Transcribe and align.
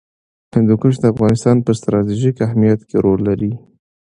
هندوکش 0.55 0.95
د 0.99 1.05
افغانستان 1.13 1.57
په 1.65 1.71
ستراتیژیک 1.79 2.35
اهمیت 2.47 2.79
کې 2.89 2.97
رول 3.05 3.19
لري. 3.29 3.51